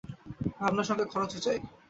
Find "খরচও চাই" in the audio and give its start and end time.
1.05-1.57